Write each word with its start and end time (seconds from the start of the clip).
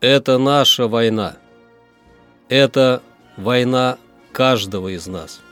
Это 0.00 0.38
наша 0.38 0.88
война. 0.88 1.36
Это 2.48 3.02
война 3.36 3.98
каждого 4.32 4.88
из 4.88 5.06
нас. 5.06 5.42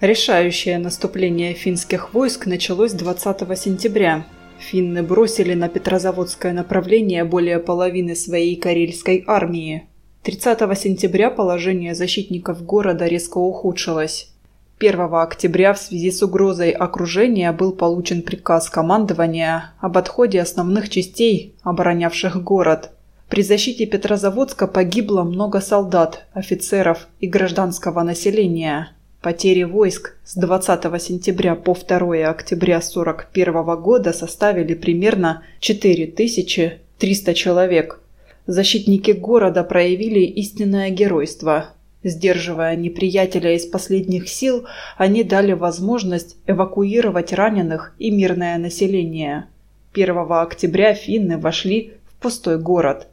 Решающее 0.00 0.78
наступление 0.78 1.52
финских 1.52 2.14
войск 2.14 2.46
началось 2.46 2.92
20 2.92 3.58
сентября. 3.58 4.24
Финны 4.58 5.02
бросили 5.02 5.52
на 5.52 5.68
Петрозаводское 5.68 6.54
направление 6.54 7.24
более 7.24 7.58
половины 7.58 8.16
своей 8.16 8.56
карельской 8.56 9.22
армии. 9.26 9.86
30 10.22 10.78
сентября 10.78 11.28
положение 11.28 11.94
защитников 11.94 12.64
города 12.64 13.06
резко 13.06 13.36
ухудшилось. 13.36 14.32
1 14.80 15.12
октября 15.12 15.74
в 15.74 15.78
связи 15.78 16.12
с 16.12 16.22
угрозой 16.22 16.70
окружения 16.70 17.50
был 17.50 17.72
получен 17.72 18.22
приказ 18.22 18.70
командования 18.70 19.72
об 19.80 19.98
отходе 19.98 20.40
основных 20.40 20.88
частей, 20.88 21.56
оборонявших 21.62 22.40
город. 22.42 22.90
При 23.28 23.42
защите 23.42 23.86
Петрозаводска 23.86 24.68
погибло 24.68 25.24
много 25.24 25.60
солдат, 25.60 26.26
офицеров 26.32 27.08
и 27.18 27.26
гражданского 27.26 28.04
населения. 28.04 28.92
Потери 29.20 29.64
войск 29.64 30.16
с 30.24 30.36
20 30.36 31.02
сентября 31.02 31.56
по 31.56 31.74
2 31.74 32.28
октября 32.28 32.76
1941 32.76 33.82
года 33.82 34.12
составили 34.12 34.74
примерно 34.74 35.42
4300 35.58 37.34
человек. 37.34 38.00
Защитники 38.46 39.10
города 39.10 39.64
проявили 39.64 40.20
истинное 40.20 40.90
геройство, 40.90 41.70
Сдерживая 42.04 42.76
неприятеля 42.76 43.54
из 43.54 43.66
последних 43.66 44.28
сил, 44.28 44.66
они 44.96 45.24
дали 45.24 45.52
возможность 45.52 46.36
эвакуировать 46.46 47.32
раненых 47.32 47.94
и 47.98 48.10
мирное 48.10 48.56
население. 48.58 49.46
1 49.94 50.16
октября 50.30 50.94
финны 50.94 51.38
вошли 51.38 51.94
в 52.06 52.22
пустой 52.22 52.58
город. 52.58 53.08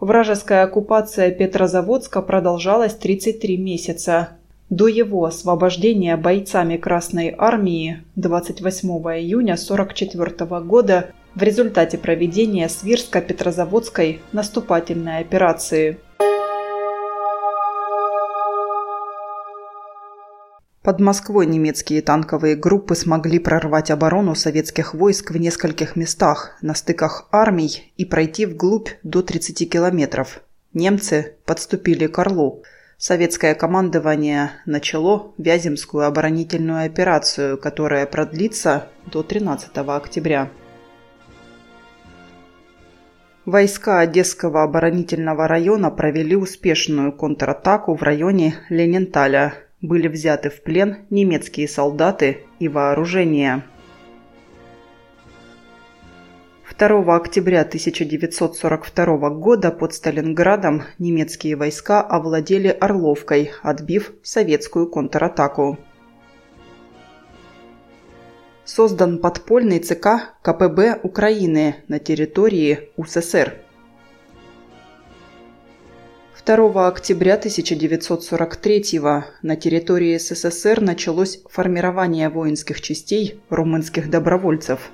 Вражеская 0.00 0.64
оккупация 0.64 1.30
Петрозаводска 1.30 2.22
продолжалась 2.22 2.94
33 2.94 3.56
месяца. 3.58 4.30
До 4.70 4.88
его 4.88 5.24
освобождения 5.24 6.16
бойцами 6.16 6.76
Красной 6.76 7.34
Армии 7.36 8.02
28 8.16 8.88
июня 8.88 9.54
1944 9.54 10.60
года 10.62 11.10
в 11.34 11.42
результате 11.42 11.98
проведения 11.98 12.68
Свирско-Петрозаводской 12.68 14.20
наступательной 14.32 15.18
операции. 15.18 15.98
Под 20.86 21.00
Москвой 21.00 21.46
немецкие 21.46 22.00
танковые 22.00 22.54
группы 22.54 22.94
смогли 22.94 23.40
прорвать 23.40 23.90
оборону 23.90 24.36
советских 24.36 24.94
войск 24.94 25.32
в 25.32 25.36
нескольких 25.36 25.96
местах 25.96 26.56
на 26.62 26.76
стыках 26.76 27.26
армий 27.32 27.92
и 27.96 28.04
пройти 28.04 28.46
вглубь 28.46 28.90
до 29.02 29.20
30 29.20 29.68
километров. 29.68 30.42
Немцы 30.74 31.34
подступили 31.44 32.06
к 32.06 32.16
Орлу. 32.20 32.62
Советское 32.98 33.56
командование 33.56 34.52
начало 34.64 35.32
Вяземскую 35.38 36.06
оборонительную 36.06 36.86
операцию, 36.86 37.58
которая 37.58 38.06
продлится 38.06 38.86
до 39.10 39.24
13 39.24 39.76
октября. 39.76 40.50
Войска 43.44 43.98
Одесского 43.98 44.62
оборонительного 44.62 45.48
района 45.48 45.90
провели 45.90 46.36
успешную 46.36 47.10
контратаку 47.10 47.96
в 47.96 48.04
районе 48.04 48.54
Лененталя– 48.68 49.54
были 49.82 50.08
взяты 50.08 50.50
в 50.50 50.62
плен 50.62 51.06
немецкие 51.10 51.68
солдаты 51.68 52.44
и 52.58 52.68
вооружение. 52.68 53.64
2 56.78 57.16
октября 57.16 57.62
1942 57.62 59.30
года 59.30 59.70
под 59.70 59.94
Сталинградом 59.94 60.82
немецкие 60.98 61.56
войска 61.56 62.02
овладели 62.02 62.68
Орловкой, 62.68 63.52
отбив 63.62 64.12
советскую 64.22 64.86
контратаку. 64.86 65.78
Создан 68.66 69.20
подпольный 69.20 69.78
ЦК 69.78 70.34
КПБ 70.42 71.00
Украины 71.02 71.76
на 71.88 71.98
территории 71.98 72.90
УССР. 72.96 73.65
2 76.46 76.86
октября 76.86 77.34
1943 77.34 79.00
на 79.42 79.56
территории 79.56 80.16
СССР 80.16 80.80
началось 80.80 81.40
формирование 81.50 82.28
воинских 82.28 82.80
частей 82.80 83.40
румынских 83.50 84.08
добровольцев. 84.08 84.92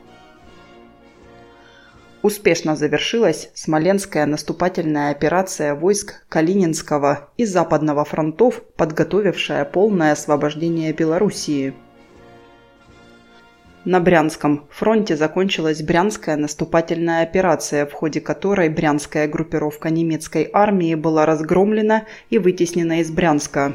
Успешно 2.23 2.75
завершилась 2.75 3.51
Смоленская 3.53 4.25
наступательная 4.25 5.11
операция 5.11 5.75
войск 5.75 6.25
Калининского 6.31 7.29
и 7.37 7.45
Западного 7.45 8.07
фронтов, 8.07 8.62
подготовившая 8.77 9.67
полное 9.67 10.12
освобождение 10.12 10.95
Белоруссии– 10.95 11.75
на 13.84 13.98
Брянском 14.00 14.66
фронте 14.70 15.16
закончилась 15.16 15.82
Брянская 15.82 16.37
наступательная 16.37 17.22
операция, 17.22 17.84
в 17.87 17.93
ходе 17.93 18.20
которой 18.20 18.69
брянская 18.69 19.26
группировка 19.26 19.91
немецкой 19.91 20.48
армии 20.53 20.94
была 20.94 21.26
разгромлена 21.26 22.06
и 22.31 22.38
вытеснена 22.38 23.00
из 23.00 23.10
Брянска. 23.10 23.75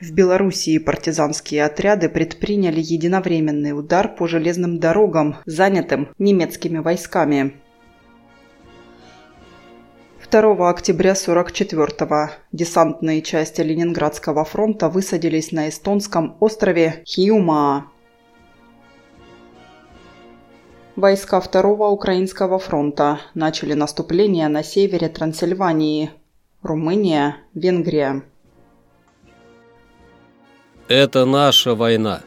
В 0.00 0.12
Белоруссии 0.12 0.78
партизанские 0.78 1.64
отряды 1.64 2.08
предприняли 2.08 2.80
единовременный 2.80 3.76
удар 3.76 4.08
по 4.08 4.26
железным 4.26 4.78
дорогам, 4.78 5.36
занятым 5.44 6.08
немецкими 6.18 6.78
войсками. 6.78 7.54
2 10.30 10.68
октября 10.68 11.12
44-го 11.12 12.30
десантные 12.52 13.22
части 13.22 13.60
Ленинградского 13.60 14.44
фронта 14.44 14.88
высадились 14.88 15.52
на 15.52 15.68
эстонском 15.68 16.36
острове 16.40 17.02
Хиумаа. 17.06 17.86
Войска 20.98 21.40
Второго 21.40 21.90
Украинского 21.90 22.58
фронта 22.58 23.20
начали 23.32 23.72
наступление 23.74 24.48
на 24.48 24.64
севере 24.64 25.08
Трансильвании. 25.08 26.10
Румыния, 26.60 27.36
Венгрия. 27.54 28.24
Это 30.88 31.24
наша 31.24 31.76
война. 31.76 32.22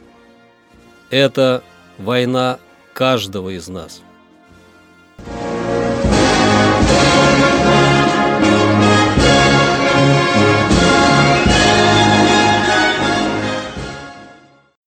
Это 1.10 1.62
война 1.98 2.60
каждого 2.94 3.50
из 3.50 3.68
нас. 3.68 4.00